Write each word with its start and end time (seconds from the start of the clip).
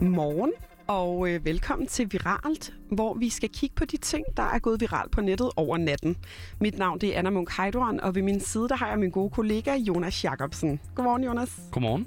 Morgen 0.00 0.52
og 0.86 1.30
øh, 1.30 1.44
velkommen 1.44 1.86
til 1.86 2.12
Viralt, 2.12 2.74
hvor 2.90 3.14
vi 3.14 3.28
skal 3.28 3.48
kigge 3.48 3.74
på 3.74 3.84
de 3.84 3.96
ting, 3.96 4.24
der 4.36 4.42
er 4.42 4.58
gået 4.58 4.80
viralt 4.80 5.10
på 5.10 5.20
nettet 5.20 5.50
over 5.56 5.78
natten. 5.78 6.16
Mit 6.60 6.78
navn 6.78 7.00
det 7.00 7.14
er 7.14 7.18
Anna 7.18 7.30
Munk 7.30 7.50
Heidorn, 7.56 8.00
og 8.00 8.14
ved 8.14 8.22
min 8.22 8.40
side 8.40 8.68
der 8.68 8.76
har 8.76 8.88
jeg 8.88 8.98
min 8.98 9.10
gode 9.10 9.30
kollega 9.30 9.74
Jonas 9.76 10.24
Jacobsen. 10.24 10.80
Godmorgen, 10.94 11.24
Jonas. 11.24 11.60
Godmorgen. 11.70 12.06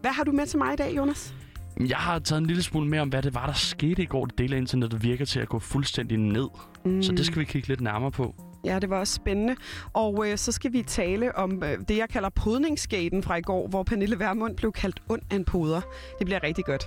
Hvad 0.00 0.10
har 0.10 0.24
du 0.24 0.32
med 0.32 0.46
til 0.46 0.58
mig 0.58 0.72
i 0.72 0.76
dag, 0.76 0.96
Jonas? 0.96 1.34
Jeg 1.88 1.96
har 1.96 2.18
taget 2.18 2.40
en 2.40 2.46
lille 2.46 2.62
smule 2.62 2.88
mere 2.88 3.00
om, 3.00 3.08
hvad 3.08 3.22
det 3.22 3.34
var, 3.34 3.46
der 3.46 3.52
skete 3.52 4.02
i 4.02 4.06
går. 4.06 4.24
Det 4.26 4.38
del 4.38 4.52
af 4.52 4.58
internettet 4.58 5.02
virker 5.02 5.24
til 5.24 5.40
at 5.40 5.48
gå 5.48 5.58
fuldstændig 5.58 6.18
ned. 6.18 6.48
Mm. 6.84 7.02
Så 7.02 7.12
det 7.12 7.26
skal 7.26 7.40
vi 7.40 7.44
kigge 7.44 7.68
lidt 7.68 7.80
nærmere 7.80 8.10
på. 8.10 8.34
Ja, 8.64 8.78
det 8.78 8.90
var 8.90 8.98
også 8.98 9.14
spændende. 9.14 9.56
Og 9.92 10.28
øh, 10.28 10.38
så 10.38 10.52
skal 10.52 10.72
vi 10.72 10.82
tale 10.82 11.36
om 11.36 11.62
øh, 11.62 11.78
det, 11.88 11.96
jeg 11.96 12.08
kalder 12.08 12.28
podningsskaten 12.28 13.22
fra 13.22 13.36
i 13.36 13.42
går, 13.42 13.68
hvor 13.68 13.82
Pernille 13.82 14.18
Vermund 14.18 14.56
blev 14.56 14.72
kaldt 14.72 15.02
ond 15.08 15.22
af 15.30 15.36
en 15.36 15.44
poder. 15.44 15.80
Det 16.18 16.26
bliver 16.26 16.42
rigtig 16.42 16.64
godt. 16.64 16.84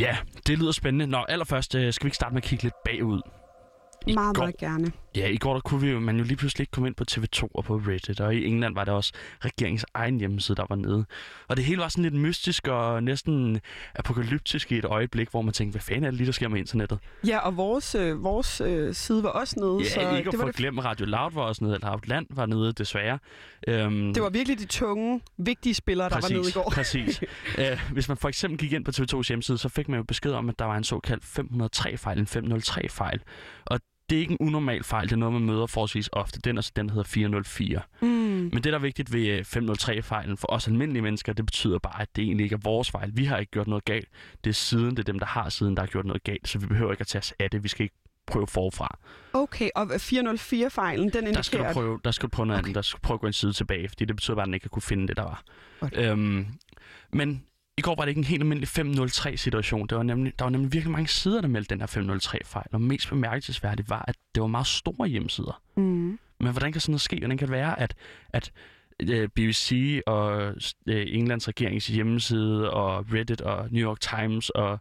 Ja, 0.00 0.16
det 0.46 0.58
lyder 0.58 0.72
spændende. 0.72 1.06
Nå, 1.06 1.24
allerførst 1.28 1.74
øh, 1.74 1.92
skal 1.92 2.04
vi 2.04 2.08
ikke 2.08 2.14
starte 2.16 2.34
med 2.34 2.42
at 2.42 2.48
kigge 2.48 2.62
lidt 2.62 2.74
bagud. 2.84 3.20
I 4.06 4.14
meget, 4.14 4.36
går, 4.36 4.42
meget 4.42 4.56
gerne. 4.56 4.92
Ja, 5.18 5.26
i 5.26 5.36
går 5.36 5.52
der 5.52 5.60
kunne 5.60 5.80
vi 5.80 5.90
jo, 5.90 6.00
man 6.00 6.16
jo 6.16 6.24
lige 6.24 6.36
pludselig 6.36 6.62
ikke 6.62 6.70
komme 6.70 6.88
ind 6.88 6.94
på 6.94 7.04
TV2 7.10 7.48
og 7.54 7.64
på 7.64 7.76
Reddit, 7.76 8.20
og 8.20 8.34
i 8.34 8.44
England 8.44 8.74
var 8.74 8.84
det 8.84 8.94
også 8.94 9.12
regeringens 9.44 9.86
egen 9.94 10.18
hjemmeside, 10.18 10.56
der 10.56 10.66
var 10.68 10.76
nede. 10.76 11.04
Og 11.48 11.56
det 11.56 11.64
hele 11.64 11.80
var 11.80 11.88
sådan 11.88 12.02
lidt 12.02 12.14
mystisk 12.14 12.68
og 12.68 13.02
næsten 13.02 13.60
apokalyptisk 13.94 14.72
i 14.72 14.78
et 14.78 14.84
øjeblik, 14.84 15.30
hvor 15.30 15.42
man 15.42 15.54
tænkte, 15.54 15.72
hvad 15.74 15.80
fanden 15.80 16.04
er 16.04 16.10
det 16.10 16.16
lige, 16.16 16.26
der 16.26 16.32
sker 16.32 16.48
med 16.48 16.58
internettet? 16.58 16.98
Ja, 17.26 17.38
og 17.38 17.56
vores, 17.56 17.94
øh, 17.94 18.24
vores 18.24 18.60
øh, 18.60 18.94
side 18.94 19.22
var 19.22 19.28
også 19.28 19.60
nede. 19.60 19.78
Ja, 19.78 19.84
så 19.84 20.00
ikke 20.00 20.28
at 20.28 20.32
det, 20.32 20.40
få 20.40 20.46
det, 20.46 20.56
glemme 20.56 20.80
Radio 20.80 21.06
Loud 21.06 21.32
var 21.32 21.42
også 21.42 21.64
nede, 21.64 21.74
eller 21.74 21.92
Outland 21.92 22.26
var 22.30 22.46
nede, 22.46 22.72
desværre. 22.72 23.18
Øhm, 23.68 24.14
det 24.14 24.22
var 24.22 24.30
virkelig 24.30 24.58
de 24.58 24.66
tunge, 24.66 25.20
vigtige 25.38 25.74
spillere, 25.74 26.08
der 26.08 26.14
præcis, 26.14 26.34
var 26.34 26.38
nede 26.38 26.48
i 26.48 26.52
går. 26.52 26.70
Præcis. 26.74 27.22
uh, 27.58 27.64
hvis 27.94 28.08
man 28.08 28.16
for 28.16 28.28
eksempel 28.28 28.58
gik 28.58 28.72
ind 28.72 28.84
på 28.84 28.90
TV2's 28.90 29.28
hjemmeside, 29.28 29.58
så 29.58 29.68
fik 29.68 29.88
man 29.88 29.96
jo 29.96 30.04
besked 30.04 30.32
om, 30.32 30.48
at 30.48 30.58
der 30.58 30.64
var 30.64 30.76
en 30.76 30.84
såkaldt 30.84 31.24
503-fejl, 31.24 32.18
en 32.18 32.26
503-fejl. 32.26 33.20
Og 33.64 33.80
det 34.10 34.16
er 34.16 34.20
ikke 34.20 34.32
en 34.32 34.36
unormal 34.40 34.84
fejl, 34.84 35.04
det 35.06 35.12
er 35.12 35.16
noget, 35.16 35.32
man 35.32 35.42
møder 35.44 35.66
forholdsvis 35.66 36.08
ofte. 36.12 36.40
Den, 36.40 36.58
altså, 36.58 36.72
den 36.76 36.90
hedder 36.90 37.02
404. 37.04 37.80
Mm. 38.00 38.08
Men 38.08 38.52
det, 38.52 38.64
der 38.64 38.74
er 38.74 38.78
vigtigt 38.78 39.12
ved 39.12 39.40
503-fejlen 39.40 40.36
for 40.36 40.52
os 40.52 40.68
almindelige 40.68 41.02
mennesker, 41.02 41.32
det 41.32 41.46
betyder 41.46 41.78
bare, 41.78 42.02
at 42.02 42.08
det 42.16 42.24
egentlig 42.24 42.44
ikke 42.44 42.54
er 42.54 42.60
vores 42.64 42.90
fejl. 42.90 43.10
Vi 43.16 43.24
har 43.24 43.36
ikke 43.36 43.52
gjort 43.52 43.66
noget 43.66 43.84
galt. 43.84 44.08
Det 44.44 44.50
er 44.50 44.54
siden, 44.54 44.90
det 44.90 44.98
er 44.98 45.02
dem, 45.02 45.18
der 45.18 45.26
har 45.26 45.48
siden, 45.48 45.76
der 45.76 45.82
har 45.82 45.86
gjort 45.86 46.06
noget 46.06 46.24
galt. 46.24 46.48
Så 46.48 46.58
vi 46.58 46.66
behøver 46.66 46.90
ikke 46.92 47.00
at 47.00 47.06
tage 47.06 47.20
os 47.20 47.34
af 47.38 47.50
det. 47.50 47.62
Vi 47.62 47.68
skal 47.68 47.82
ikke 47.84 47.94
prøve 48.26 48.46
forfra. 48.46 48.98
Okay, 49.32 49.68
og 49.76 49.82
404-fejlen, 49.82 51.10
den 51.10 51.24
Der 51.34 51.42
skal 51.42 51.58
du 51.58 51.64
indikerer... 51.64 51.72
prøve, 51.72 52.00
der 52.04 52.10
skal 52.10 52.26
du 52.26 52.30
prøve 52.30 52.46
noget 52.46 52.58
Okay. 52.58 52.64
okay. 52.64 52.68
andet. 52.68 52.74
Der 52.74 52.82
skal 52.82 52.96
du 52.98 53.02
prøve 53.02 53.16
at 53.16 53.20
gå 53.20 53.26
en 53.26 53.32
side 53.32 53.52
tilbage, 53.52 53.88
fordi 53.88 54.04
det 54.04 54.16
betyder 54.16 54.34
bare, 54.34 54.42
at 54.42 54.46
den 54.46 54.54
ikke 54.54 54.68
kunne 54.68 54.82
finde 54.82 55.08
det, 55.08 55.16
der 55.16 55.22
var. 55.22 55.42
Godt. 55.80 55.96
Øhm, 55.98 56.46
men 57.12 57.44
i 57.78 57.80
går 57.80 57.94
var 57.94 58.04
det 58.04 58.08
ikke 58.08 58.18
en 58.18 58.24
helt 58.24 58.42
almindelig 58.42 58.68
503-situation. 58.68 59.86
Det 59.86 59.96
var 59.96 60.02
nemlig, 60.02 60.32
der 60.38 60.44
var 60.44 60.50
nemlig 60.50 60.72
virkelig 60.72 60.92
mange 60.92 61.08
sider, 61.08 61.40
der 61.40 61.48
meldte 61.48 61.74
den 61.74 61.80
her 61.80 61.86
503-fejl. 61.86 62.66
Og 62.72 62.80
mest 62.80 63.08
bemærkelsesværdigt 63.08 63.90
var, 63.90 64.04
at 64.08 64.14
det 64.34 64.40
var 64.40 64.46
meget 64.46 64.66
store 64.66 65.08
hjemmesider. 65.08 65.62
Mm. 65.76 66.18
Men 66.40 66.52
hvordan 66.52 66.72
kan 66.72 66.80
sådan 66.80 66.92
noget 66.92 67.00
ske? 67.00 67.18
Hvordan 67.18 67.38
kan 67.38 67.48
det 67.48 67.52
være, 67.52 67.80
at, 67.80 67.94
at 68.32 68.52
øh, 69.02 69.28
BBC 69.28 70.00
og 70.06 70.52
øh, 70.86 71.06
Englands 71.06 71.48
regerings 71.48 71.86
hjemmeside 71.86 72.70
og 72.70 73.04
Reddit 73.12 73.40
og 73.40 73.68
New 73.70 73.88
York 73.88 74.00
Times 74.00 74.50
og 74.50 74.78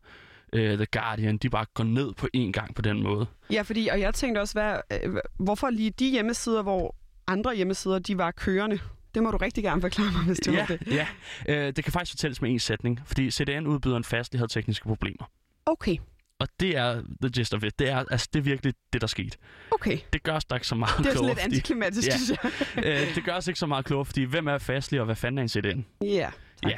øh, 0.53 0.77
The 0.77 0.85
Guardian, 0.91 1.37
de 1.37 1.49
bare 1.49 1.65
går 1.73 1.83
ned 1.83 2.13
på 2.13 2.27
én 2.37 2.51
gang 2.51 2.75
på 2.75 2.81
den 2.81 3.03
måde? 3.03 3.25
Ja, 3.51 3.61
fordi, 3.61 3.87
og 3.87 3.99
jeg 3.99 4.13
tænkte 4.13 4.39
også, 4.39 4.53
hvad, 4.53 4.77
øh, 5.03 5.15
hvorfor 5.39 5.69
lige 5.69 5.89
de 5.89 6.09
hjemmesider, 6.09 6.61
hvor 6.61 6.95
andre 7.27 7.55
hjemmesider, 7.55 7.99
de 7.99 8.17
var 8.17 8.31
kørende? 8.31 8.79
Det 9.17 9.23
må 9.23 9.31
du 9.31 9.37
rigtig 9.37 9.63
gerne 9.63 9.81
forklare 9.81 10.11
mig, 10.11 10.23
hvis 10.25 10.37
det 10.39 10.53
ja, 10.53 10.59
var 10.59 10.65
det. 10.65 10.87
ja. 10.87 11.07
Øh, 11.49 11.73
det 11.75 11.83
kan 11.83 11.93
faktisk 11.93 12.11
fortælles 12.11 12.41
med 12.41 12.49
en 12.51 12.59
sætning, 12.59 12.99
fordi 13.05 13.31
CDN 13.31 13.67
udbyder 13.67 13.97
en 13.97 14.03
fast, 14.03 14.33
de 14.33 14.37
havde 14.37 14.51
tekniske 14.51 14.85
problemer. 14.85 15.29
Okay, 15.65 15.97
Og 16.39 16.47
det 16.59 16.77
er 16.77 17.01
the 17.21 17.29
gist 17.29 17.53
of 17.53 17.63
it. 17.63 17.79
Det 17.79 17.89
er, 17.89 18.03
altså, 18.11 18.27
det 18.33 18.39
er 18.39 18.43
virkelig 18.43 18.73
det, 18.93 19.01
der 19.01 19.07
skete. 19.07 19.37
okay. 19.71 19.97
Det 20.13 20.23
gør 20.23 20.33
os 20.33 20.45
da 20.45 20.55
ikke 20.55 20.67
så 20.67 20.75
meget 20.75 20.97
Det 20.97 21.05
er 21.05 21.11
klogere, 21.11 21.29
lidt 21.29 21.39
antiklimatisk, 21.39 22.07
Ja. 22.07 22.17
synes 22.17 22.39
jeg. 22.43 22.51
øh, 22.85 23.15
det 23.15 23.23
gør 23.25 23.33
os 23.33 23.47
ikke 23.47 23.59
så 23.59 23.65
meget 23.65 23.85
klogere, 23.85 24.05
fordi 24.05 24.23
hvem 24.23 24.47
er 24.47 24.57
fastlig, 24.57 24.99
og 24.99 25.05
hvad 25.05 25.15
fanden 25.15 25.37
er 25.37 25.41
en 25.41 25.49
CDN? 25.49 25.85
Ja. 26.03 26.29
tak. 26.63 26.71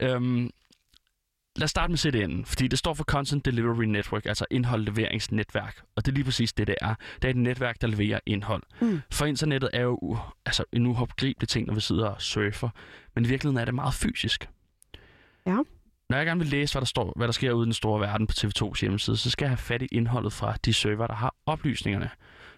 Ja. 0.00 0.06
Øhm, 0.14 0.50
lad 1.56 1.64
os 1.64 1.70
starte 1.70 1.90
med 1.90 1.98
CDN'en, 1.98 2.44
fordi 2.44 2.68
det 2.68 2.78
står 2.78 2.94
for 2.94 3.04
Content 3.04 3.44
Delivery 3.44 3.84
Network, 3.84 4.26
altså 4.26 4.44
indholdleveringsnetværk. 4.50 5.82
Og 5.96 6.06
det 6.06 6.12
er 6.12 6.14
lige 6.14 6.24
præcis 6.24 6.52
det, 6.52 6.66
det 6.66 6.76
er. 6.80 6.94
Det 7.14 7.24
er 7.24 7.30
et 7.30 7.36
netværk, 7.36 7.80
der 7.80 7.86
leverer 7.86 8.20
indhold. 8.26 8.62
Mm. 8.80 9.00
For 9.12 9.26
internettet 9.26 9.70
er 9.72 9.82
jo 9.82 9.98
uh, 10.02 10.18
altså, 10.46 10.64
en 10.72 10.86
uhåbgribelig 10.86 11.48
ting, 11.48 11.66
når 11.66 11.74
vi 11.74 11.80
sidder 11.80 12.06
og 12.06 12.22
surfer. 12.22 12.68
Men 13.14 13.24
i 13.24 13.28
virkeligheden 13.28 13.60
er 13.60 13.64
det 13.64 13.74
meget 13.74 13.94
fysisk. 13.94 14.48
Ja. 15.46 15.58
Når 16.10 16.16
jeg 16.16 16.26
gerne 16.26 16.40
vil 16.40 16.48
læse, 16.48 16.74
hvad 16.74 16.80
der, 16.80 16.86
står, 16.86 17.12
hvad 17.16 17.28
der 17.28 17.32
sker 17.32 17.52
ude 17.52 17.64
i 17.64 17.66
den 17.66 17.72
store 17.72 18.00
verden 18.00 18.26
på 18.26 18.32
TV2's 18.38 18.80
hjemmeside, 18.80 19.16
så 19.16 19.30
skal 19.30 19.44
jeg 19.44 19.50
have 19.50 19.56
fat 19.56 19.82
i 19.82 19.88
indholdet 19.92 20.32
fra 20.32 20.56
de 20.64 20.72
server, 20.72 21.06
der 21.06 21.14
har 21.14 21.34
oplysningerne. 21.46 22.10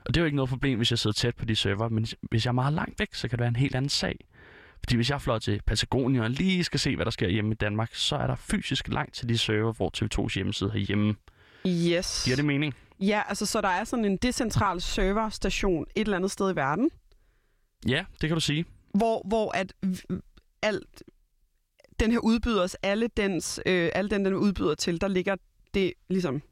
Og 0.05 0.15
det 0.15 0.17
er 0.17 0.23
jo 0.23 0.25
ikke 0.25 0.37
noget 0.37 0.49
problem, 0.49 0.77
hvis 0.77 0.91
jeg 0.91 0.99
sidder 0.99 1.15
tæt 1.15 1.37
på 1.37 1.45
de 1.45 1.57
server, 1.57 1.89
men 1.89 2.07
hvis 2.23 2.45
jeg 2.45 2.51
er 2.51 2.55
meget 2.55 2.73
langt 2.73 2.99
væk, 2.99 3.15
så 3.15 3.29
kan 3.29 3.39
det 3.39 3.41
være 3.41 3.49
en 3.49 3.57
helt 3.57 3.75
anden 3.75 3.89
sag. 3.89 4.17
Fordi 4.79 4.97
hvis 4.97 5.11
jeg 5.11 5.23
fløj 5.23 5.39
til 5.39 5.61
Patagonien 5.67 6.23
og 6.23 6.31
lige 6.31 6.65
skal 6.65 6.81
se, 6.81 6.97
hvad 6.97 7.05
der 7.05 7.11
sker 7.11 7.29
hjemme 7.29 7.53
i 7.53 7.55
Danmark, 7.55 7.95
så 7.95 8.17
er 8.17 8.27
der 8.27 8.35
fysisk 8.37 8.89
langt 8.89 9.15
til 9.15 9.29
de 9.29 9.39
server, 9.39 9.73
hvor 9.73 9.91
TV2's 9.97 10.35
hjemmeside 10.35 10.71
er 10.75 10.79
hjemme. 10.79 11.15
Yes. 11.67 12.23
Giver 12.25 12.37
det 12.37 12.45
mening? 12.45 12.75
Ja, 13.01 13.23
altså 13.29 13.47
så 13.47 13.61
der 13.61 13.69
er 13.69 13.85
sådan 13.85 14.05
en 14.05 14.17
decentral 14.17 14.81
serverstation 14.81 15.87
et 15.97 16.01
eller 16.01 16.17
andet 16.17 16.31
sted 16.31 16.53
i 16.53 16.57
verden, 16.57 16.91
Ja, 17.89 18.05
det 18.21 18.29
kan 18.29 18.35
du 18.37 18.41
sige. 18.41 18.65
hvor, 18.95 19.23
hvor 19.29 19.57
at 19.57 19.73
alt 20.63 21.03
den 22.01 22.13
her 22.13 22.19
udbyders, 22.19 22.75
alle, 22.75 23.09
dens, 23.17 23.61
øh, 23.67 23.91
alle 23.95 24.11
den, 24.11 24.25
den 24.25 24.35
udbyder 24.35 24.75
til, 24.75 25.01
der 25.01 25.09
ligger 25.09 25.37
det 25.75 25.93
ligesom 26.09 26.43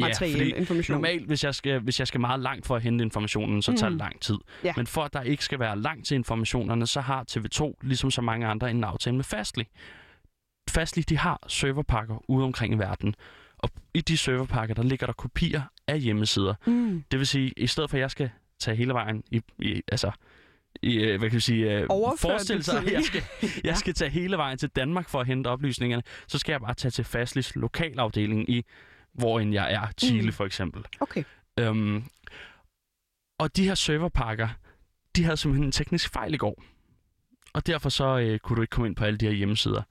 materiale, 0.00 0.38
fordi 0.38 0.50
information. 0.50 0.94
Normalt, 0.94 1.26
hvis 1.26 1.44
jeg, 1.44 1.54
skal, 1.54 1.80
hvis 1.80 1.98
jeg 1.98 2.06
skal 2.08 2.20
meget 2.20 2.40
langt 2.40 2.66
for 2.66 2.76
at 2.76 2.82
hente 2.82 3.02
informationen, 3.04 3.62
så 3.62 3.72
tager 3.76 3.90
Mm. 3.90 3.94
det 3.98 4.00
lang 4.00 4.20
tid. 4.20 4.38
Ja. 4.64 4.72
Men 4.76 4.86
for 4.86 5.02
at 5.04 5.12
der 5.12 5.22
ikke 5.22 5.44
skal 5.44 5.58
være 5.58 5.78
langt 5.80 6.06
til 6.06 6.14
informationerne, 6.14 6.86
så 6.86 7.00
har 7.00 7.24
TV2, 7.30 7.74
ligesom 7.82 8.10
så 8.10 8.20
mange 8.22 8.46
andre, 8.46 8.70
en 8.70 8.84
aftale 8.84 9.16
med 9.16 9.24
Fastly. 9.24 9.62
Fastly, 10.70 11.02
de 11.08 11.18
har 11.18 11.38
serverpakker 11.48 12.30
ude 12.30 12.44
omkring 12.44 12.74
i 12.74 12.78
verden. 12.78 13.14
Og 13.58 13.70
i 13.94 14.00
de 14.00 14.16
serverpakker, 14.16 14.74
der 14.74 14.82
ligger 14.82 15.06
der 15.06 15.12
kopier 15.12 15.62
af 15.88 16.00
hjemmesider. 16.00 16.54
Mm. 16.66 17.04
Det 17.10 17.18
vil 17.18 17.26
sige, 17.26 17.52
i 17.56 17.66
stedet 17.66 17.90
for 17.90 17.96
at 17.96 18.00
jeg 18.00 18.10
skal 18.10 18.30
tage 18.60 18.76
hele 18.76 18.92
vejen 18.94 19.22
i, 19.30 19.40
i 19.58 19.82
altså 19.92 20.10
i, 20.82 20.94
øh, 20.94 21.18
hvad 21.18 21.30
kan 21.30 21.36
vi 21.36 21.40
sige, 21.40 21.78
øh, 21.78 21.86
forestille 22.18 22.62
sig, 22.62 22.78
at 22.78 22.92
jeg 22.92 23.04
skal, 23.04 23.22
jeg 23.64 23.76
skal 23.76 23.94
tage 23.94 24.10
hele 24.10 24.36
vejen 24.36 24.58
til 24.58 24.68
Danmark 24.68 25.08
for 25.08 25.20
at 25.20 25.26
hente 25.26 25.48
oplysningerne, 25.48 26.02
så 26.28 26.38
skal 26.38 26.52
jeg 26.52 26.60
bare 26.60 26.74
tage 26.74 26.90
til 26.90 27.04
Fastlys 27.04 27.56
lokalafdeling 27.56 28.50
i, 28.50 28.64
hvor 29.14 29.40
end 29.40 29.52
jeg 29.52 29.72
er, 29.72 29.86
Chile 30.00 30.26
Mm. 30.26 30.32
for 30.32 30.44
eksempel. 30.44 30.84
Okay. 31.00 31.24
Øhm, 31.60 32.04
og 33.38 33.56
de 33.56 33.64
her 33.64 33.74
serverpakker, 33.74 34.48
de 35.16 35.24
havde 35.24 35.36
simpelthen 35.36 35.64
en 35.66 35.72
teknisk 35.72 36.12
fejl 36.12 36.34
i 36.34 36.36
går. 36.36 36.62
Og 37.52 37.66
derfor 37.66 37.88
så 37.88 38.18
øh, 38.18 38.38
kunne 38.38 38.56
du 38.56 38.62
ikke 38.62 38.70
komme 38.70 38.86
ind 38.88 38.96
på 38.96 39.04
alle 39.04 39.18
de 39.18 39.26
her 39.26 39.32
hjemmesider. 39.32 39.82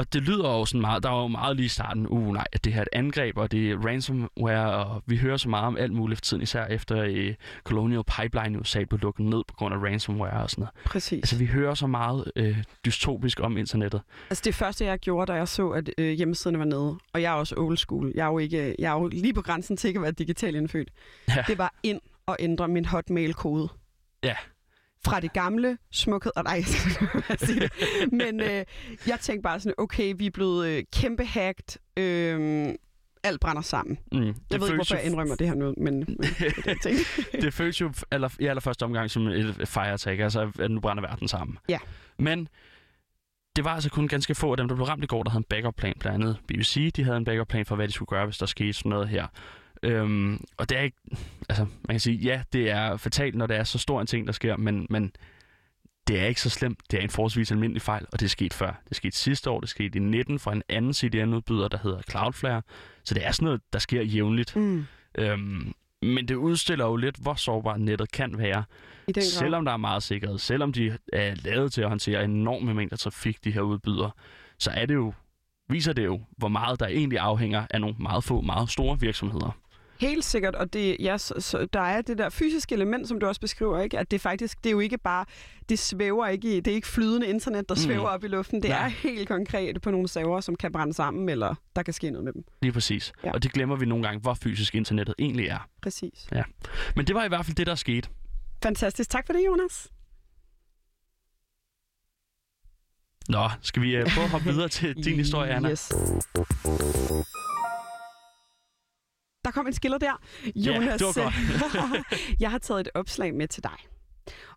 Og 0.00 0.12
det 0.12 0.22
lyder 0.22 0.48
jo 0.58 0.64
sådan 0.64 0.80
meget, 0.80 1.02
der 1.02 1.08
var 1.10 1.22
jo 1.22 1.28
meget 1.28 1.56
lige 1.56 1.66
i 1.66 1.68
starten, 1.68 2.06
uh 2.06 2.32
nej, 2.32 2.44
at 2.52 2.64
det 2.64 2.72
her 2.72 2.80
er 2.80 2.82
et 2.82 2.88
angreb, 2.92 3.36
og 3.38 3.52
det 3.52 3.70
er 3.70 3.76
ransomware, 3.86 4.84
og 4.84 5.02
vi 5.06 5.16
hører 5.16 5.36
så 5.36 5.48
meget 5.48 5.66
om 5.66 5.76
alt 5.76 5.92
muligt 5.92 6.18
for 6.18 6.22
tiden, 6.22 6.42
især 6.42 6.66
efter 6.66 7.02
øh, 7.08 7.34
Colonial 7.64 8.02
Pipeline 8.04 8.54
i 8.56 8.60
USA 8.60 8.84
blev 8.84 9.00
lukket 9.00 9.26
ned 9.26 9.42
på 9.48 9.54
grund 9.54 9.74
af 9.74 9.78
ransomware 9.78 10.42
og 10.42 10.50
sådan 10.50 10.62
noget. 10.62 10.74
Præcis. 10.84 11.12
Altså 11.22 11.36
vi 11.36 11.46
hører 11.46 11.74
så 11.74 11.86
meget 11.86 12.32
øh, 12.36 12.62
dystopisk 12.84 13.40
om 13.40 13.56
internettet. 13.56 14.00
Altså 14.30 14.42
det 14.44 14.54
første, 14.54 14.84
jeg 14.84 14.98
gjorde, 14.98 15.32
da 15.32 15.36
jeg 15.36 15.48
så, 15.48 15.68
at 15.68 15.90
øh, 15.98 16.10
hjemmesiderne 16.12 16.58
var 16.58 16.64
nede, 16.64 16.98
og 17.12 17.22
jeg 17.22 17.30
er 17.30 17.36
også 17.36 17.54
old 17.58 17.76
school, 17.76 18.12
jeg 18.14 18.22
er 18.22 18.30
jo, 18.30 18.38
ikke, 18.38 18.74
jeg 18.78 18.90
er 18.92 19.00
jo 19.00 19.06
lige 19.08 19.34
på 19.34 19.42
grænsen 19.42 19.76
til 19.76 19.88
ikke 19.88 19.98
at 19.98 20.02
være 20.02 20.12
digitalt 20.12 20.56
indfødt, 20.56 20.90
Ja. 21.28 21.44
det 21.46 21.58
var 21.58 21.74
ind 21.82 22.00
og 22.26 22.36
ændre 22.38 22.68
min 22.68 22.84
hotmail-kode. 22.84 23.68
Ja. 24.24 24.34
Fra 25.04 25.20
det 25.20 25.32
gamle 25.32 25.78
smukhed... 25.92 26.32
Og 26.36 26.44
nej, 26.44 26.54
jeg 26.56 26.64
skal 26.64 27.38
sige 27.38 27.60
det. 27.60 27.72
Men 28.12 28.40
øh, 28.40 28.64
jeg 29.06 29.18
tænkte 29.20 29.42
bare 29.42 29.60
sådan, 29.60 29.74
okay, 29.78 30.14
vi 30.16 30.26
er 30.26 30.30
blevet 30.30 30.66
øh, 30.66 30.84
kæmpe 30.92 31.24
hacked. 31.24 31.78
Øh, 31.96 32.74
alt 33.22 33.40
brænder 33.40 33.62
sammen. 33.62 33.98
Mm. 34.12 34.20
Jeg 34.20 34.60
ved 34.60 34.66
ikke, 34.66 34.74
hvorfor 34.74 34.96
jeg 34.96 35.04
indrømmer 35.04 35.34
det 35.34 35.46
her 35.46 35.54
nu, 35.54 35.74
men, 35.76 35.94
men 35.94 36.06
det 36.06 36.66
er 36.66 36.74
det, 36.82 37.42
det 37.42 37.54
føles 37.54 37.80
jo 37.80 37.92
aller, 38.10 38.28
i 38.38 38.46
allerførste 38.46 38.82
omgang 38.82 39.10
som 39.10 39.26
et 39.26 39.68
fire 39.68 39.92
attack, 39.92 40.20
altså 40.20 40.50
at 40.58 40.70
nu 40.70 40.80
brænder 40.80 41.02
verden 41.02 41.28
sammen. 41.28 41.58
Ja. 41.68 41.78
Men 42.18 42.48
det 43.56 43.64
var 43.64 43.74
altså 43.74 43.90
kun 43.90 44.08
ganske 44.08 44.34
få 44.34 44.50
af 44.50 44.56
dem, 44.56 44.68
der 44.68 44.74
blev 44.74 44.86
ramt 44.86 45.04
i 45.04 45.06
går, 45.06 45.22
der 45.22 45.30
havde 45.30 45.40
en 45.40 45.44
backup-plan. 45.44 45.94
Blandt 46.00 46.14
andet 46.14 46.38
BBC, 46.48 46.92
de 46.92 47.04
havde 47.04 47.16
en 47.16 47.24
backup-plan 47.24 47.66
for, 47.66 47.76
hvad 47.76 47.88
de 47.88 47.92
skulle 47.92 48.06
gøre, 48.06 48.24
hvis 48.24 48.38
der 48.38 48.46
skete 48.46 48.72
sådan 48.72 48.90
noget 48.90 49.08
her. 49.08 49.26
Øhm, 49.82 50.44
og 50.56 50.68
det 50.68 50.78
er 50.78 50.82
ikke... 50.82 50.96
Altså, 51.48 51.64
man 51.64 51.94
kan 51.94 52.00
sige, 52.00 52.16
ja, 52.16 52.42
det 52.52 52.70
er 52.70 52.96
fatalt, 52.96 53.34
når 53.34 53.46
det 53.46 53.56
er 53.56 53.64
så 53.64 53.78
stor 53.78 54.00
en 54.00 54.06
ting, 54.06 54.26
der 54.26 54.32
sker, 54.32 54.56
men, 54.56 54.86
men 54.90 55.12
det 56.08 56.20
er 56.20 56.26
ikke 56.26 56.40
så 56.40 56.50
slemt. 56.50 56.78
Det 56.90 56.98
er 56.98 57.02
en 57.02 57.10
forholdsvis 57.10 57.50
almindelig 57.50 57.82
fejl, 57.82 58.06
og 58.12 58.20
det 58.20 58.26
er 58.26 58.30
sket 58.30 58.54
før. 58.54 58.82
Det 58.88 58.96
skete 58.96 59.16
sidste 59.16 59.50
år, 59.50 59.60
det 59.60 59.68
skete 59.68 59.98
i 59.98 60.00
19 60.02 60.38
fra 60.38 60.52
en 60.52 60.62
anden 60.68 60.94
CDN-udbyder, 60.94 61.68
der 61.68 61.78
hedder 61.82 62.02
Cloudflare. 62.10 62.62
Så 63.04 63.14
det 63.14 63.26
er 63.26 63.32
sådan 63.32 63.44
noget, 63.44 63.60
der 63.72 63.78
sker 63.78 64.02
jævnligt. 64.02 64.56
Mm, 64.56 64.86
Øhm, 65.18 65.72
men 66.02 66.28
det 66.28 66.34
udstiller 66.34 66.84
jo 66.86 66.96
lidt, 66.96 67.16
hvor 67.16 67.34
sårbart 67.34 67.80
nettet 67.80 68.12
kan 68.12 68.38
være. 68.38 68.64
Selvom 69.22 69.64
der 69.64 69.72
er 69.72 69.76
meget 69.76 70.02
sikkerhed, 70.02 70.38
selvom 70.38 70.72
de 70.72 70.98
er 71.12 71.34
lavet 71.34 71.72
til 71.72 71.82
at 71.82 71.88
håndtere 71.88 72.24
enorme 72.24 72.74
mængder 72.74 72.96
trafik, 72.96 73.44
de 73.44 73.50
her 73.50 73.60
udbydere, 73.60 74.10
så 74.58 74.70
er 74.70 74.86
det 74.86 74.94
jo, 74.94 75.12
viser 75.68 75.92
det 75.92 76.04
jo, 76.04 76.20
hvor 76.36 76.48
meget 76.48 76.80
der 76.80 76.86
egentlig 76.86 77.18
afhænger 77.18 77.66
af 77.70 77.80
nogle 77.80 77.96
meget 77.98 78.24
få, 78.24 78.40
meget 78.40 78.70
store 78.70 79.00
virksomheder. 79.00 79.56
Helt 80.00 80.24
sikkert, 80.24 80.54
og 80.54 80.72
det, 80.72 80.96
ja, 81.00 81.18
så, 81.18 81.34
så 81.38 81.66
der 81.72 81.80
er 81.80 82.02
det 82.02 82.18
der 82.18 82.28
fysiske 82.28 82.74
element, 82.74 83.08
som 83.08 83.20
du 83.20 83.26
også 83.26 83.40
beskriver, 83.40 83.80
ikke? 83.80 83.98
at 83.98 84.10
det 84.10 84.20
faktisk, 84.20 84.58
det 84.64 84.66
er 84.66 84.72
jo 84.72 84.80
ikke 84.80 84.98
bare, 84.98 85.24
det 85.68 85.78
svæver 85.78 86.26
ikke 86.26 86.56
i, 86.56 86.60
det 86.60 86.70
er 86.70 86.74
ikke 86.74 86.88
flydende 86.88 87.26
internet, 87.26 87.68
der 87.68 87.74
svæver 87.74 88.00
mm. 88.00 88.14
op 88.14 88.24
i 88.24 88.28
luften, 88.28 88.62
det 88.62 88.70
Nej. 88.70 88.84
er 88.84 88.88
helt 88.88 89.28
konkret 89.28 89.82
på 89.82 89.90
nogle 89.90 90.08
server, 90.08 90.40
som 90.40 90.56
kan 90.56 90.72
brænde 90.72 90.94
sammen, 90.94 91.28
eller 91.28 91.54
der 91.76 91.82
kan 91.82 91.94
ske 91.94 92.10
noget 92.10 92.24
med 92.24 92.32
dem. 92.32 92.44
Lige 92.62 92.72
præcis, 92.72 93.12
ja. 93.24 93.32
og 93.32 93.42
det 93.42 93.52
glemmer 93.52 93.76
vi 93.76 93.86
nogle 93.86 94.04
gange, 94.04 94.20
hvor 94.20 94.34
fysisk 94.34 94.74
internettet 94.74 95.14
egentlig 95.18 95.46
er. 95.46 95.68
Præcis. 95.82 96.28
Ja. 96.32 96.42
Men 96.96 97.06
det 97.06 97.14
var 97.14 97.24
i 97.24 97.28
hvert 97.28 97.46
fald 97.46 97.56
det, 97.56 97.66
der 97.66 97.74
skete. 97.74 98.08
Fantastisk, 98.62 99.10
tak 99.10 99.26
for 99.26 99.32
det, 99.32 99.46
Jonas. 99.46 99.88
Nå, 103.28 103.48
skal 103.62 103.82
vi 103.82 104.02
uh, 104.02 104.06
prøve 104.14 104.24
at 104.24 104.30
hoppe 104.30 104.50
videre 104.50 104.68
til 104.68 105.04
din 105.04 105.16
historie, 105.16 105.50
Anna? 105.50 105.70
Yes. 105.70 105.92
Der 109.50 109.54
kom 109.54 109.66
en 109.66 109.72
skiller 109.72 109.98
der. 109.98 110.20
Jonas, 110.56 111.00
ja, 111.00 111.06
godt. 111.06 111.34
jeg 112.40 112.50
har 112.50 112.58
taget 112.58 112.80
et 112.80 112.88
opslag 112.94 113.34
med 113.34 113.48
til 113.48 113.62
dig. 113.62 113.76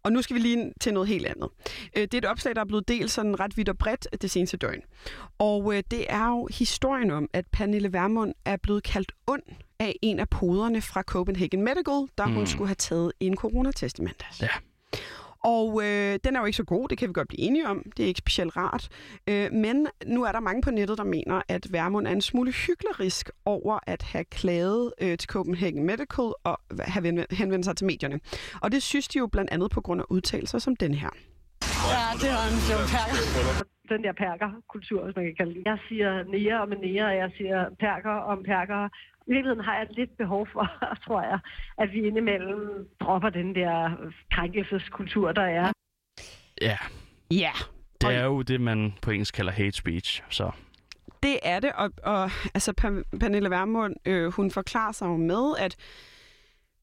Og 0.03 0.11
nu 0.11 0.21
skal 0.21 0.33
vi 0.33 0.39
lige 0.39 0.73
til 0.81 0.93
noget 0.93 1.09
helt 1.09 1.25
andet. 1.25 1.49
Øh, 1.97 2.01
det 2.01 2.13
er 2.13 2.17
et 2.17 2.25
opslag, 2.25 2.55
der 2.55 2.61
er 2.61 2.65
blevet 2.65 2.87
delt 2.87 3.11
sådan 3.11 3.39
ret 3.39 3.57
vidt 3.57 3.69
og 3.69 3.77
bredt 3.77 4.07
det 4.21 4.31
seneste 4.31 4.57
døgn. 4.57 4.81
Og 5.37 5.75
øh, 5.75 5.83
det 5.91 6.05
er 6.09 6.27
jo 6.27 6.47
historien 6.51 7.11
om, 7.11 7.29
at 7.33 7.45
Pernille 7.51 7.93
Vermund 7.93 8.33
er 8.45 8.57
blevet 8.57 8.83
kaldt 8.83 9.11
ond 9.27 9.43
af 9.79 9.95
en 10.01 10.19
af 10.19 10.29
poderne 10.29 10.81
fra 10.81 11.01
Copenhagen 11.01 11.61
Medical, 11.61 12.07
der 12.17 12.25
mm. 12.25 12.33
hun 12.33 12.47
skulle 12.47 12.67
have 12.67 12.75
taget 12.75 13.11
en 13.19 13.35
coronatest 13.35 13.99
i 13.99 14.01
mandags. 14.01 14.41
Ja. 14.41 14.47
Og 15.43 15.81
øh, 15.83 16.19
den 16.23 16.35
er 16.35 16.39
jo 16.39 16.45
ikke 16.45 16.57
så 16.57 16.63
god, 16.63 16.89
det 16.89 16.97
kan 16.97 17.07
vi 17.07 17.13
godt 17.13 17.27
blive 17.27 17.41
enige 17.41 17.67
om. 17.67 17.83
Det 17.97 18.03
er 18.03 18.07
ikke 18.07 18.17
specielt 18.17 18.57
rart. 18.57 18.89
Øh, 19.29 19.51
men 19.51 19.87
nu 20.05 20.23
er 20.23 20.31
der 20.31 20.39
mange 20.39 20.61
på 20.61 20.71
nettet, 20.71 20.97
der 20.97 21.03
mener, 21.03 21.41
at 21.47 21.67
Værmund 21.71 22.07
er 22.07 22.11
en 22.11 22.21
smule 22.21 22.51
hyklerisk 22.51 23.29
over 23.45 23.79
at 23.87 24.03
have 24.03 24.23
klaget 24.23 24.93
øh, 25.01 25.17
til 25.17 25.29
Copenhagen 25.29 25.83
Medical 25.83 26.29
og 26.43 26.59
have 26.79 27.25
henvendt 27.31 27.65
sig 27.65 27.75
til 27.77 27.85
medierne. 27.87 28.19
Og 28.61 28.71
det 28.71 28.83
synes 28.83 29.07
de 29.07 29.19
jo 29.19 29.27
blandt 29.27 29.51
andet 29.51 29.71
på 29.71 29.81
grund 29.81 30.01
af 30.01 30.05
udtalelser 30.09 30.59
som 30.59 30.75
den 30.75 30.93
her. 30.93 31.09
Ja, 31.93 32.05
det 32.21 32.29
var 32.37 32.45
en 32.53 32.59
dum 32.69 32.83
perker. 32.93 33.65
Den 33.93 34.03
der 34.03 34.13
perker-kultur, 34.25 34.99
hvis 35.05 35.15
man 35.15 35.25
kan 35.25 35.35
kalde 35.39 35.53
det. 35.55 35.63
Jeg 35.65 35.77
siger 35.89 36.09
nære 36.33 36.61
om 36.65 36.69
nære, 36.85 37.05
og 37.11 37.15
jeg 37.23 37.29
siger 37.37 37.59
perker 37.79 38.15
om 38.31 38.39
perker. 38.43 38.81
I 39.27 39.31
virkeligheden 39.31 39.65
har 39.65 39.77
jeg 39.77 39.87
lidt 39.89 40.17
behov 40.17 40.47
for, 40.53 40.71
tror 41.05 41.21
jeg, 41.21 41.39
at 41.77 41.93
vi 41.93 42.07
indimellem 42.07 42.87
dropper 42.99 43.29
den 43.29 43.55
der 43.55 43.95
krænkelseskultur, 44.31 45.31
der 45.31 45.41
er. 45.41 45.71
Ja. 46.61 46.77
Ja. 47.31 47.51
Det 48.01 48.15
er 48.15 48.25
jo 48.25 48.41
det, 48.41 48.61
man 48.61 48.93
på 49.01 49.11
engelsk 49.11 49.33
kalder 49.35 49.51
hate 49.51 49.71
speech, 49.71 50.23
så... 50.29 50.51
Det 51.23 51.39
er 51.43 51.59
det, 51.59 51.71
og, 51.75 51.91
og 52.03 52.31
altså, 52.53 52.73
Pernille 53.19 53.49
Vermund, 53.49 53.95
øh, 54.05 54.31
hun 54.31 54.51
forklarer 54.51 54.91
sig 54.91 55.05
jo 55.05 55.17
med, 55.17 55.53
at 55.59 55.75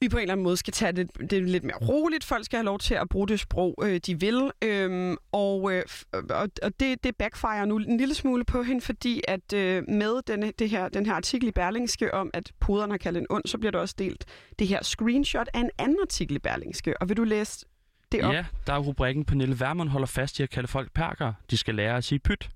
vi 0.00 0.08
på 0.08 0.17
en 0.17 0.23
eller 0.23 0.32
anden 0.32 0.44
måde 0.44 0.56
skal 0.56 0.73
tage 0.73 0.93
det, 0.93 1.31
det 1.31 1.44
lidt 1.44 1.64
mere 1.64 1.76
roligt. 1.76 2.25
Folk 2.25 2.44
skal 2.44 2.56
have 2.56 2.64
lov 2.64 2.79
til 2.79 2.94
at 2.94 3.08
bruge 3.08 3.29
det 3.29 3.41
sprog, 3.41 3.75
øh, 3.82 4.00
de 4.06 4.20
vil. 4.20 4.50
Øhm, 4.64 5.17
og 5.32 5.73
øh, 5.73 5.82
og, 6.12 6.49
og 6.62 6.81
det, 6.81 7.05
det 7.05 7.17
backfire 7.17 7.67
nu 7.67 7.76
en 7.76 7.97
lille 7.97 8.14
smule 8.14 8.44
på 8.44 8.62
hende, 8.62 8.81
fordi 8.81 9.23
at 9.29 9.52
øh, 9.52 9.88
med 9.88 10.23
denne, 10.26 10.52
det 10.58 10.70
her, 10.70 10.88
den 10.88 11.06
her 11.06 11.12
artikel 11.12 11.49
i 11.49 11.52
Berlingske 11.52 12.14
om, 12.14 12.31
at 12.35 12.52
poderen 12.61 12.91
har 12.91 12.99
kaldt 12.99 13.19
en 13.19 13.26
ond, 13.31 13.43
så 13.47 13.58
bliver 13.58 13.70
der 13.70 13.79
også 13.79 13.94
delt 13.99 14.25
det 14.58 14.69
her 14.69 14.82
screenshot 14.82 15.49
af 15.55 15.61
en 15.61 15.70
anden 15.79 15.99
artikel 16.03 16.37
i 16.37 16.38
Berlingske. 16.38 17.03
Og 17.03 17.08
vil 17.08 17.17
du 17.17 17.25
læse 17.25 17.67
det 18.12 18.23
op? 18.23 18.32
Ja, 18.32 18.44
der 18.67 18.73
er 18.73 18.79
rubrikken, 18.79 19.25
Pernille 19.25 19.61
Vermund 19.61 19.88
holder 19.88 20.06
fast 20.06 20.41
i 20.41 20.43
at 20.43 20.50
kalde 20.50 20.69
folk 20.69 20.93
perker. 20.93 21.32
De 21.50 21.56
skal 21.56 21.75
lære 21.75 21.96
at 21.96 22.05
sige 22.05 22.19
pyt. 22.19 22.50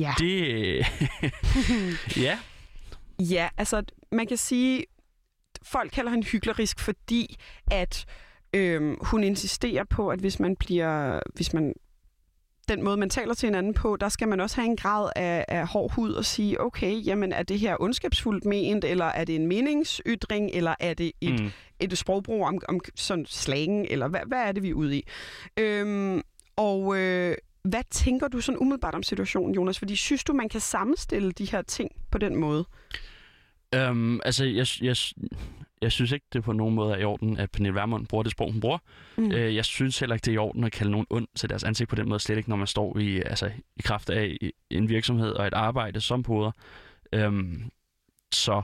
Ja. 0.00 0.14
Det... 0.18 0.86
ja. 2.26 2.38
Ja, 3.20 3.48
altså 3.56 3.82
man 4.12 4.26
kan 4.26 4.36
sige, 4.36 4.84
folk 5.64 5.90
kalder 5.90 6.10
hende 6.10 6.26
hyklerisk, 6.26 6.80
fordi 6.80 7.36
at 7.70 8.04
øhm, 8.54 8.96
hun 9.00 9.24
insisterer 9.24 9.84
på, 9.84 10.08
at 10.08 10.18
hvis 10.18 10.40
man 10.40 10.56
bliver, 10.56 11.20
hvis 11.34 11.54
man 11.54 11.74
den 12.68 12.82
måde, 12.82 12.96
man 12.96 13.10
taler 13.10 13.34
til 13.34 13.46
hinanden 13.46 13.74
på, 13.74 13.96
der 13.96 14.08
skal 14.08 14.28
man 14.28 14.40
også 14.40 14.56
have 14.56 14.70
en 14.70 14.76
grad 14.76 15.10
af, 15.16 15.44
af 15.48 15.66
hård 15.66 15.92
hud 15.92 16.12
og 16.12 16.24
sige, 16.24 16.60
okay, 16.60 17.06
jamen 17.06 17.32
er 17.32 17.42
det 17.42 17.58
her 17.58 17.76
ondskabsfuldt 17.80 18.44
ment, 18.44 18.84
eller 18.84 19.04
er 19.04 19.24
det 19.24 19.34
en 19.34 19.46
meningsytring, 19.46 20.50
eller 20.52 20.74
er 20.80 20.94
det 20.94 21.12
et, 21.20 21.40
mm. 21.40 21.50
et 21.80 21.98
sprogbrug 21.98 22.46
om, 22.46 22.60
om 22.68 22.80
sådan 22.94 23.26
slangen, 23.26 23.86
eller 23.90 24.08
hvad, 24.08 24.20
hvad 24.26 24.38
er 24.38 24.52
det, 24.52 24.62
vi 24.62 24.70
er 24.70 24.74
ude 24.74 24.98
i? 24.98 25.06
Øhm, 25.56 26.22
og 26.56 26.98
øh, 26.98 27.36
hvad 27.64 27.82
tænker 27.90 28.28
du 28.28 28.40
sådan 28.40 28.58
umiddelbart 28.58 28.94
om 28.94 29.02
situationen, 29.02 29.54
Jonas? 29.54 29.78
Fordi 29.78 29.96
synes 29.96 30.24
du, 30.24 30.32
man 30.32 30.48
kan 30.48 30.60
sammenstille 30.60 31.32
de 31.32 31.44
her 31.44 31.62
ting 31.62 31.90
på 32.10 32.18
den 32.18 32.36
måde? 32.36 32.64
Um, 33.76 34.20
altså, 34.24 34.44
jeg, 34.44 34.66
jeg, 34.80 34.96
jeg 35.82 35.92
synes 35.92 36.12
ikke, 36.12 36.26
det 36.32 36.44
på 36.44 36.52
nogen 36.52 36.74
måde 36.74 36.94
er 36.94 36.98
i 36.98 37.04
orden, 37.04 37.38
at 37.38 37.50
Pernille 37.50 37.74
Vermund 37.74 38.06
bruger 38.06 38.22
det 38.22 38.32
sprog, 38.32 38.52
hun 38.52 38.60
bruger. 38.60 38.78
Mm. 39.16 39.26
Uh, 39.26 39.54
jeg 39.54 39.64
synes 39.64 39.98
heller 39.98 40.14
ikke, 40.14 40.24
det 40.24 40.30
er 40.30 40.34
i 40.34 40.38
orden 40.38 40.64
at 40.64 40.72
kalde 40.72 40.90
nogen 40.92 41.06
ond 41.10 41.28
til 41.36 41.48
deres 41.48 41.64
ansigt 41.64 41.90
på 41.90 41.96
den 41.96 42.08
måde, 42.08 42.20
slet 42.20 42.36
ikke, 42.36 42.48
når 42.48 42.56
man 42.56 42.66
står 42.66 42.98
i, 42.98 43.16
altså, 43.16 43.50
i 43.76 43.82
kraft 43.82 44.10
af 44.10 44.38
en 44.70 44.88
virksomhed 44.88 45.30
og 45.30 45.46
et 45.46 45.54
arbejde 45.54 46.00
som 46.00 46.22
poder. 46.22 46.50
Um, 47.16 47.70
så 48.32 48.62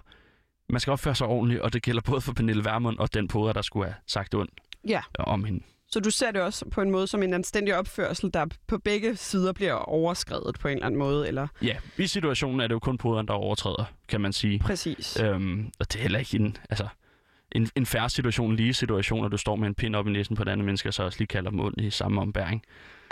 man 0.68 0.80
skal 0.80 0.90
opføre 0.90 1.14
sig 1.14 1.26
ordentligt, 1.26 1.60
og 1.60 1.72
det 1.72 1.82
gælder 1.82 2.02
både 2.02 2.20
for 2.20 2.32
Pernille 2.32 2.64
Vermund 2.64 2.98
og 2.98 3.14
den 3.14 3.28
poder, 3.28 3.52
der 3.52 3.62
skulle 3.62 3.86
have 3.86 3.96
sagt 4.06 4.34
ondt 4.34 4.60
ja. 4.88 5.00
om 5.18 5.44
hende. 5.44 5.64
Så 5.90 6.00
du 6.00 6.10
ser 6.10 6.30
det 6.30 6.42
også 6.42 6.64
på 6.70 6.82
en 6.82 6.90
måde 6.90 7.06
som 7.06 7.22
en 7.22 7.34
anstændig 7.34 7.76
opførsel, 7.76 8.30
der 8.34 8.46
på 8.66 8.78
begge 8.78 9.16
sider 9.16 9.52
bliver 9.52 9.72
overskrevet 9.72 10.56
på 10.60 10.68
en 10.68 10.74
eller 10.74 10.86
anden 10.86 10.98
måde? 10.98 11.28
Eller? 11.28 11.48
Ja, 11.62 11.76
i 11.98 12.06
situationen 12.06 12.60
er 12.60 12.66
det 12.66 12.74
jo 12.74 12.78
kun 12.78 12.98
poderen, 12.98 13.28
der 13.28 13.34
overtræder, 13.34 13.84
kan 14.08 14.20
man 14.20 14.32
sige. 14.32 14.58
Præcis. 14.58 15.20
Øhm, 15.20 15.70
og 15.80 15.92
det 15.92 15.98
er 15.98 16.02
heller 16.02 16.18
ikke 16.18 16.36
en, 16.36 16.56
altså, 16.70 16.88
en, 17.52 17.70
en 17.76 17.86
færre 17.86 18.10
situation, 18.10 18.56
lige 18.56 18.74
situation, 18.74 19.20
når 19.20 19.28
du 19.28 19.36
står 19.36 19.56
med 19.56 19.68
en 19.68 19.74
pind 19.74 19.96
op 19.96 20.06
i 20.06 20.10
næsen 20.10 20.36
på 20.36 20.42
et 20.42 20.48
andet 20.48 20.64
menneske, 20.64 20.88
og 20.88 20.94
så 20.94 21.02
også 21.02 21.18
lige 21.18 21.28
kalder 21.28 21.50
dem 21.50 21.60
ondt 21.60 21.80
i 21.80 21.90
samme 21.90 22.20
ombæring. 22.20 22.62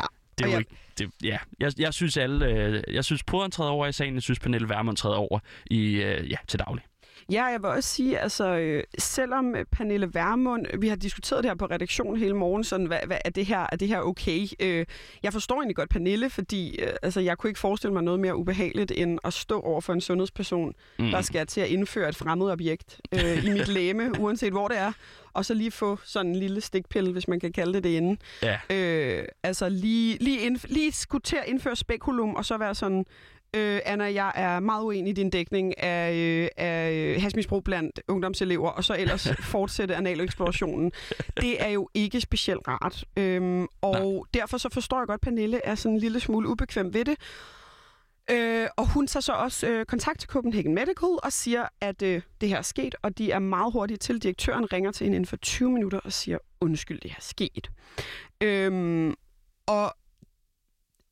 Ja. 0.01 0.07
Det 0.39 0.45
er 0.45 0.49
jo 0.49 0.53
jeg... 0.53 0.59
ikke, 0.59 0.77
det, 0.99 1.11
ja, 1.23 1.39
jeg, 1.61 1.73
jeg 1.79 1.95
synes 1.95 2.17
alle, 2.17 2.47
øh, 2.47 2.83
jeg 2.95 3.05
synes 3.05 3.25
poderen 3.25 3.51
træder 3.51 3.71
over 3.71 3.87
i 3.87 3.93
sagen, 3.93 4.15
jeg 4.15 4.23
synes 4.23 4.39
Pernille 4.39 4.69
Vermund 4.69 4.97
træder 4.97 5.17
over 5.17 5.39
i, 5.67 5.95
øh, 5.95 6.31
ja, 6.31 6.37
til 6.49 6.59
daglig. 6.59 6.85
Ja, 7.33 7.45
jeg 7.45 7.63
vil 7.63 7.71
også 7.71 7.89
sige, 7.89 8.19
altså, 8.19 8.49
øh, 8.49 8.85
selvom 8.99 9.55
øh, 9.55 9.65
Pernille 9.73 10.15
Vermund, 10.15 10.67
vi 10.81 10.89
har 10.89 10.97
diskuteret 10.97 11.45
det 11.45 11.51
her 11.51 11.57
på 11.57 11.67
redaktionen 11.67 12.17
hele 12.17 12.35
morgen, 12.35 12.65
sådan, 12.65 12.87
hvad, 12.87 12.99
hvad 13.07 13.19
er, 13.25 13.31
det 13.31 13.47
her, 13.47 13.67
er 13.73 13.77
det 13.77 13.89
her 13.89 14.01
okay? 14.01 14.47
Øh, 14.61 14.87
jeg 15.23 15.33
forstår 15.33 15.55
egentlig 15.57 15.77
godt 15.77 15.91
Pernille, 15.91 16.31
fordi 16.31 16.79
øh, 16.79 16.93
altså, 17.03 17.21
jeg 17.21 17.39
kunne 17.39 17.51
ikke 17.51 17.61
forestille 17.61 17.93
mig 17.93 18.03
noget 18.03 18.21
mere 18.21 18.37
ubehageligt, 18.37 18.93
end 18.97 19.19
at 19.25 19.33
stå 19.33 19.61
over 19.61 19.81
for 19.81 19.93
en 19.93 20.01
sundhedsperson, 20.01 20.75
mm. 20.99 21.11
der 21.11 21.23
skal 21.23 21.47
til 21.47 21.61
at 21.61 21.69
indføre 21.69 22.09
et 22.09 22.17
fremmed 22.17 22.51
objekt 22.51 23.01
øh, 23.13 23.45
i 23.45 23.51
mit 23.51 23.69
læme, 23.69 24.11
uanset 24.23 24.53
hvor 24.53 24.69
det 24.69 24.79
er, 24.79 24.93
og 25.33 25.45
så 25.45 25.55
lige 25.55 25.71
få 25.71 25.99
sådan 26.05 26.31
en 26.31 26.37
lille 26.37 26.61
stikpille, 26.61 27.13
hvis 27.13 27.29
man 27.29 27.41
kan 27.41 27.53
kalde 27.53 27.73
det 27.73 27.85
det 27.85 27.91
inden. 27.91 28.19
Ja. 28.43 28.59
Øh, 28.71 29.25
altså 29.43 29.69
lige, 29.69 30.19
lige, 30.21 30.51
indf- 30.51 30.67
lige 30.75 30.93
skulle 30.93 31.23
til 31.23 31.37
at 31.37 31.45
indføre 31.47 31.77
spekulum, 31.77 32.35
og 32.35 32.45
så 32.45 32.59
være 32.59 32.75
sådan, 32.75 33.05
Øh, 33.55 33.81
Anna, 33.85 34.05
jeg 34.05 34.33
er 34.35 34.61
meget 34.61 34.85
uenig 34.85 35.11
i 35.11 35.13
din 35.13 35.31
dækning 35.31 35.83
af, 35.83 36.15
øh, 36.15 36.49
af 36.57 36.93
øh, 36.93 37.23
hasmisbrug 37.23 37.65
blandt 37.65 38.01
ungdomselever, 38.09 38.71
og 38.71 38.85
så 38.85 38.97
ellers 38.99 39.29
fortsætte 39.53 39.95
analeksplorationen. 39.95 40.93
Det 41.41 41.63
er 41.63 41.69
jo 41.69 41.89
ikke 41.95 42.21
specielt 42.21 42.69
rart. 42.69 43.05
Øhm, 43.17 43.67
og 43.81 44.13
Nej. 44.13 44.23
derfor 44.35 44.59
så 44.59 44.69
forstår 44.73 44.99
jeg 45.01 45.07
godt, 45.07 45.19
at 45.19 45.21
Pernille 45.21 45.61
er 45.65 45.75
sådan 45.75 45.95
en 45.95 46.01
lille 46.01 46.21
smule 46.21 46.49
ubekvem 46.49 46.95
ved 46.95 47.05
det. 47.05 47.17
Øh, 48.31 48.69
og 48.77 48.93
hun 48.93 49.07
tager 49.07 49.21
så 49.21 49.33
også 49.33 49.67
øh, 49.67 49.85
kontakt 49.87 50.21
til 50.21 50.29
Copenhagen 50.29 50.75
Medical 50.75 51.09
og 51.23 51.33
siger, 51.33 51.67
at 51.81 52.03
øh, 52.03 52.23
det 52.41 52.49
her 52.49 52.57
er 52.57 52.63
sket, 52.63 52.95
og 53.03 53.19
de 53.19 53.31
er 53.31 53.39
meget 53.39 53.73
hurtige 53.73 53.97
til. 53.97 54.23
Direktøren 54.23 54.73
ringer 54.73 54.93
til 54.93 55.05
hende 55.05 55.17
inden 55.17 55.27
for 55.29 55.37
20 55.37 55.71
minutter 55.71 56.01
og 56.01 56.13
siger, 56.13 56.39
undskyld, 56.61 57.01
det 57.01 57.11
her 57.11 57.17
er 57.17 57.23
sket. 57.23 57.71
Øh, 58.41 59.13
og 59.67 59.95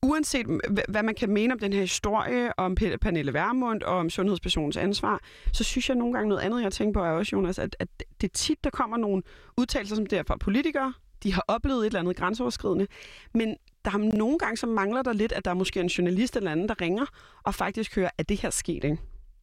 uanset 0.04 0.46
hvad 0.88 1.02
man 1.02 1.14
kan 1.14 1.30
mene 1.30 1.52
om 1.52 1.58
den 1.58 1.72
her 1.72 1.80
historie, 1.80 2.58
om 2.58 2.74
Pernille 2.74 3.34
Vermund 3.34 3.82
og 3.82 3.96
om 3.96 4.10
sundhedspersonens 4.10 4.76
ansvar, 4.76 5.20
så 5.52 5.64
synes 5.64 5.88
jeg 5.88 5.96
nogle 5.96 6.14
gange 6.14 6.28
noget 6.28 6.42
andet, 6.42 6.62
jeg 6.62 6.72
tænker 6.72 7.00
på, 7.00 7.06
er 7.06 7.10
også, 7.10 7.36
Jonas, 7.36 7.58
at, 7.58 7.76
at 7.78 7.88
det 8.20 8.32
tit, 8.32 8.64
der 8.64 8.70
kommer 8.70 8.96
nogle 8.96 9.22
udtalelser, 9.56 9.96
som 9.96 10.06
det 10.06 10.18
er 10.18 10.22
fra 10.26 10.36
politikere, 10.36 10.92
de 11.22 11.32
har 11.32 11.44
oplevet 11.48 11.80
et 11.80 11.86
eller 11.86 12.00
andet 12.00 12.16
grænseoverskridende, 12.16 12.86
men 13.34 13.56
der 13.84 13.90
har 13.90 13.98
nogle 13.98 14.38
gange, 14.38 14.56
så 14.56 14.66
mangler 14.66 15.02
der 15.02 15.12
lidt, 15.12 15.32
at 15.32 15.44
der 15.44 15.50
er 15.50 15.54
måske 15.54 15.80
en 15.80 15.86
journalist 15.86 16.36
eller 16.36 16.50
anden, 16.50 16.68
der 16.68 16.80
ringer 16.80 17.06
og 17.42 17.54
faktisk 17.54 17.96
hører, 17.96 18.10
at 18.18 18.28
det 18.28 18.40
her 18.40 18.50
sket, 18.50 18.84
ikke? 18.84 18.98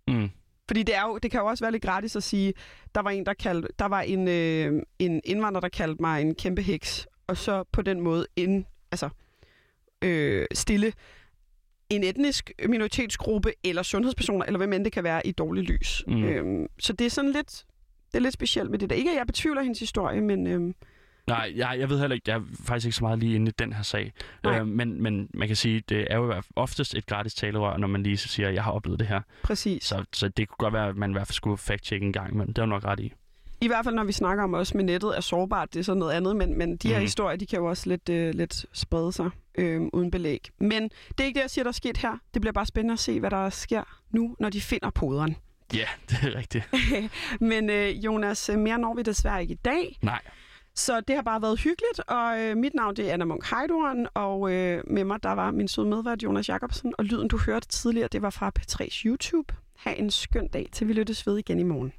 Mm. 0.08 0.30
Fordi 0.68 0.84
det, 0.84 0.96
er 0.96 1.01
jo, 1.01 1.18
det 1.18 1.32
kan 1.32 1.39
jo 1.39 1.46
også 1.46 1.63
være 1.63 1.72
lidt 1.72 1.84
gratis 1.84 2.15
at 2.15 2.24
sige, 2.24 2.53
der 2.96 3.01
var 3.01 3.10
en, 3.10 3.25
der 3.25 3.34
kaldte, 3.34 3.68
der 3.80 3.86
var 3.86 4.01
en, 4.01 4.27
øh, 4.27 4.84
en 5.00 5.22
indvandrer, 5.24 5.62
der 5.62 5.70
kaldte 5.70 6.01
mig 6.01 6.22
en 6.22 6.36
kæmpe 6.36 6.62
heks, 6.62 7.08
og 7.27 7.38
så 7.38 7.63
på 7.72 7.82
den 7.82 8.01
måde 8.01 8.27
ind, 8.36 8.65
altså, 8.91 9.10
øh, 10.01 10.46
stille 10.53 10.93
en 11.89 12.03
etnisk 12.03 12.51
minoritetsgruppe 12.67 13.53
eller 13.63 13.84
sundhedspersoner, 13.84 14.46
eller 14.46 14.58
hvem 14.58 14.74
end 14.74 14.86
det 14.86 14.93
kan 14.93 15.03
være, 15.03 15.27
i 15.27 15.31
dårlig 15.31 15.63
lys. 15.63 16.03
Mm. 16.08 16.24
Øhm, 16.24 16.67
så 16.79 16.93
det 16.93 17.05
er 17.05 17.10
sådan 17.10 17.31
lidt, 17.31 17.65
det 18.12 18.17
er 18.17 18.20
lidt 18.20 18.34
specielt 18.34 18.72
med 18.72 18.79
det 18.79 18.89
der. 18.89 18.96
Ikke 18.96 19.12
at 19.12 19.17
jeg 19.17 19.27
betvivler 19.27 19.62
hendes 19.62 19.79
historie, 19.79 20.22
men, 20.22 20.48
øhm, 20.48 20.75
Nej, 21.27 21.53
jeg, 21.55 21.75
jeg 21.79 21.89
ved 21.89 22.00
heller 22.00 22.15
ikke, 22.15 22.31
jeg 22.31 22.38
er 22.38 22.41
faktisk 22.65 22.86
ikke 22.86 22.96
så 22.96 23.03
meget 23.03 23.20
lige 23.20 23.36
inde 23.36 23.50
i 23.50 23.53
den 23.60 23.74
her 23.74 23.84
sag. 23.84 24.13
Øh, 24.46 24.67
men, 24.67 25.03
men 25.03 25.29
man 25.34 25.48
kan 25.48 25.55
sige, 25.55 25.84
det 25.89 26.08
er 26.10 26.17
jo 26.17 26.41
oftest 26.55 26.96
et 26.96 27.05
gratis 27.05 27.34
talerør, 27.34 27.77
når 27.77 27.88
man 27.88 28.03
lige 28.03 28.17
siger, 28.17 28.50
at 28.50 28.55
jeg 28.55 28.63
har 28.63 28.72
oplevet 28.72 29.00
det 29.00 29.08
her. 29.08 29.22
Præcis. 29.43 29.84
Så, 29.84 30.03
så 30.13 30.27
det 30.27 30.48
kunne 30.48 30.58
godt 30.58 30.74
være, 30.74 30.88
at 30.88 30.96
man 30.96 31.10
i 31.10 31.13
hvert 31.13 31.27
fald 31.27 31.34
skulle 31.34 31.58
fact-check 31.58 32.03
en 32.03 32.13
gang, 32.13 32.38
men 32.38 32.48
det 32.48 32.58
er 32.58 32.62
jo 32.62 32.65
nok 32.65 32.86
ret 32.86 33.00
i. 33.00 33.13
I 33.62 33.67
hvert 33.67 33.86
fald, 33.86 33.96
når 33.96 34.03
vi 34.03 34.12
snakker 34.12 34.43
om 34.43 34.53
også 34.53 34.77
med 34.77 34.84
nettet 34.84 35.17
er 35.17 35.22
sårbart, 35.22 35.74
det 35.74 35.79
er 35.79 35.84
så 35.84 35.93
noget 35.93 36.12
andet, 36.13 36.36
men, 36.36 36.58
men 36.58 36.77
de 36.77 36.88
her 36.88 36.98
mm. 36.98 37.01
historier, 37.01 37.38
de 37.38 37.46
kan 37.46 37.60
jo 37.60 37.65
også 37.65 37.89
lidt, 37.89 38.10
øh, 38.10 38.34
lidt 38.34 38.65
sprede 38.74 39.12
sig 39.12 39.29
øh, 39.58 39.81
uden 39.93 40.12
belæg. 40.12 40.50
Men 40.60 40.84
det 40.84 41.20
er 41.20 41.24
ikke 41.24 41.38
det, 41.38 41.41
jeg 41.41 41.50
siger, 41.50 41.63
der 41.63 41.70
er 41.72 41.74
sket 41.74 41.98
her. 41.98 42.17
Det 42.34 42.41
bliver 42.41 42.53
bare 42.53 42.65
spændende 42.65 42.93
at 42.93 43.00
se, 43.00 43.20
hvad 43.20 43.29
der 43.29 43.50
sker 43.50 43.84
nu, 44.10 44.36
når 44.39 44.50
de 44.50 44.62
finder 44.62 44.89
poderen. 44.89 45.36
Ja, 45.74 45.86
det 46.10 46.17
er 46.24 46.36
rigtigt. 46.36 46.70
men 47.51 47.70
øh, 47.70 48.05
Jonas, 48.05 48.50
øh, 48.50 48.60
mere 48.60 48.77
når 48.77 48.93
vi 48.93 49.01
desværre 49.01 49.41
ikke 49.41 49.53
i 49.53 49.60
dag. 49.65 49.98
Nej. 50.01 50.22
Så 50.75 51.01
det 51.01 51.15
har 51.15 51.24
bare 51.24 51.41
været 51.41 51.60
hyggeligt, 51.60 52.00
og 52.08 52.39
øh, 52.41 52.58
mit 52.58 52.74
navn 52.74 52.96
det 52.96 53.10
er 53.10 53.13
Anna 53.13 53.25
Munk 53.25 53.46
Heidoren, 53.50 54.08
og 54.13 54.51
øh, 54.53 54.84
med 54.88 55.03
mig 55.03 55.24
der 55.24 55.31
var 55.31 55.51
min 55.51 55.67
søde 55.67 55.88
medvært 55.88 56.24
Jonas 56.24 56.50
Jacobsen, 56.50 56.93
og 56.98 57.05
lyden 57.05 57.27
du 57.27 57.38
hørte 57.38 57.67
tidligere, 57.67 58.08
det 58.12 58.22
var 58.22 58.29
fra 58.29 58.51
P3's 58.60 59.01
YouTube. 59.05 59.53
Ha' 59.77 59.93
en 59.93 60.12
skøn 60.12 60.48
dag, 60.48 60.70
til 60.72 60.88
vi 60.88 60.93
lyttes 60.93 61.27
ved 61.27 61.38
igen 61.38 61.60
i 61.60 61.63
morgen. 61.63 61.93